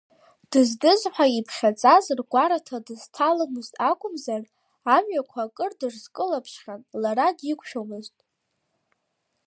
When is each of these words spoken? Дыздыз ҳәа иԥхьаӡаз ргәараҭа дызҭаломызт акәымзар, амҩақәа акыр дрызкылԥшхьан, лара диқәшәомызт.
Дыздыз 0.51 1.01
ҳәа 1.13 1.25
иԥхьаӡаз 1.37 2.05
ргәараҭа 2.17 2.77
дызҭаломызт 2.85 3.73
акәымзар, 3.89 4.43
амҩақәа 4.95 5.41
акыр 5.45 5.71
дрызкылԥшхьан, 5.79 6.81
лара 7.01 7.27
диқәшәомызт. 7.37 8.15